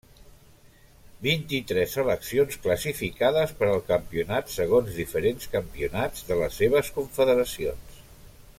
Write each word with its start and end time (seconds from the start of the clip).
Vint-i-tres 1.25 1.91
seleccions 1.97 2.57
classificades 2.63 3.53
per 3.59 3.69
al 3.73 3.83
campionat 3.91 4.49
segons 4.55 4.97
diferents 5.03 5.53
campionats 5.57 6.27
de 6.31 6.39
les 6.41 6.59
seves 6.63 6.91
confederacions. 6.97 8.03